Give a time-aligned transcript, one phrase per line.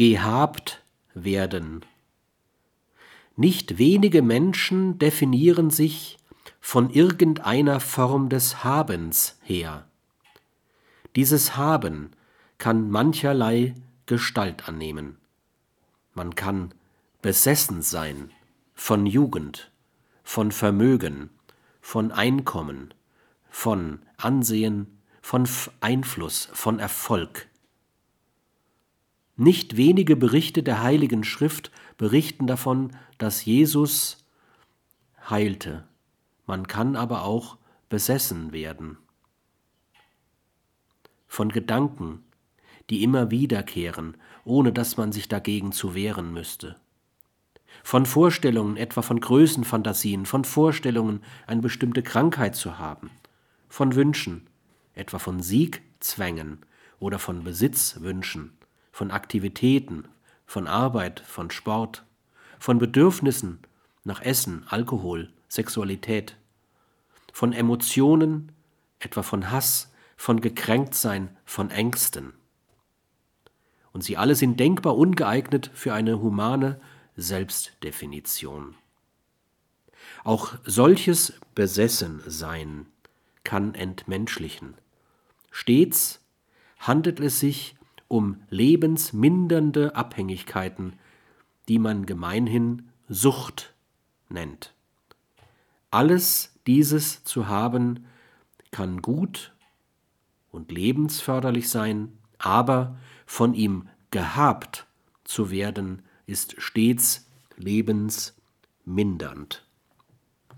[0.00, 0.80] gehabt
[1.12, 1.84] werden.
[3.36, 6.16] Nicht wenige Menschen definieren sich
[6.58, 9.86] von irgendeiner Form des Habens her.
[11.16, 12.12] Dieses Haben
[12.56, 13.74] kann mancherlei
[14.06, 15.18] Gestalt annehmen.
[16.14, 16.72] Man kann
[17.20, 18.30] besessen sein
[18.74, 19.70] von Jugend,
[20.24, 21.28] von Vermögen,
[21.82, 22.94] von Einkommen,
[23.50, 25.46] von Ansehen, von
[25.82, 27.49] Einfluss, von Erfolg.
[29.40, 34.26] Nicht wenige Berichte der Heiligen Schrift berichten davon, dass Jesus
[35.30, 35.88] heilte.
[36.44, 37.56] Man kann aber auch
[37.88, 38.98] besessen werden.
[41.26, 42.22] Von Gedanken,
[42.90, 46.76] die immer wiederkehren, ohne dass man sich dagegen zu wehren müsste.
[47.82, 53.10] Von Vorstellungen, etwa von Größenfantasien, von Vorstellungen, eine bestimmte Krankheit zu haben,
[53.70, 54.48] von Wünschen,
[54.92, 56.58] etwa von Siegzwängen
[56.98, 58.52] oder von Besitzwünschen,
[59.00, 60.08] von Aktivitäten,
[60.44, 62.04] von Arbeit, von Sport,
[62.58, 63.60] von Bedürfnissen
[64.04, 66.36] nach Essen, Alkohol, Sexualität,
[67.32, 68.52] von Emotionen,
[68.98, 72.34] etwa von Hass, von Gekränktsein, von Ängsten.
[73.94, 76.78] Und sie alle sind denkbar ungeeignet für eine humane
[77.16, 78.74] Selbstdefinition.
[80.24, 82.84] Auch solches Besessensein
[83.44, 84.74] kann entmenschlichen.
[85.50, 86.20] Stets
[86.78, 87.76] handelt es sich
[88.10, 90.94] um lebensmindernde Abhängigkeiten,
[91.68, 93.72] die man gemeinhin Sucht
[94.28, 94.74] nennt.
[95.92, 98.06] Alles dieses zu haben
[98.72, 99.54] kann gut
[100.50, 104.88] und lebensförderlich sein, aber von ihm gehabt
[105.22, 109.64] zu werden ist stets lebensmindernd.